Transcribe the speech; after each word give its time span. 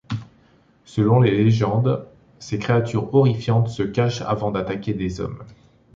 Selon 0.83 1.19
les 1.19 1.29
légendes, 1.29 2.07
ces 2.39 2.57
créatures 2.57 3.13
horrifiantes 3.13 3.69
se 3.69 3.83
cachent 3.83 4.21
avant 4.23 4.49
d'attaquer 4.49 4.95
des 4.95 5.21
hommes. 5.21 5.43